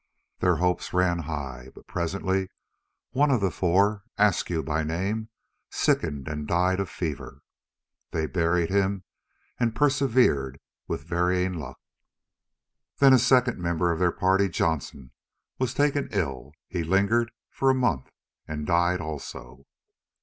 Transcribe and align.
Their 0.39 0.55
hopes 0.55 0.93
ran 0.93 1.19
high, 1.19 1.67
but 1.75 1.85
presently 1.85 2.49
one 3.11 3.29
of 3.29 3.39
the 3.39 3.51
four—Askew 3.51 4.63
by 4.63 4.81
name—sickened 4.81 6.27
and 6.27 6.47
died 6.47 6.79
of 6.79 6.89
fever. 6.89 7.43
They 8.09 8.25
buried 8.25 8.71
him 8.71 9.03
and 9.59 9.75
persevered 9.75 10.59
with 10.87 11.03
varying 11.03 11.53
luck. 11.53 11.79
Then 12.97 13.13
a 13.13 13.19
second 13.19 13.59
member 13.59 13.91
of 13.91 13.99
their 13.99 14.11
party, 14.11 14.49
Johnston, 14.49 15.11
was 15.59 15.75
taken 15.75 16.09
ill. 16.11 16.53
He 16.67 16.83
lingered 16.83 17.29
for 17.51 17.69
a 17.69 17.75
month 17.75 18.09
and 18.47 18.65
died 18.65 19.01
also. 19.01 19.67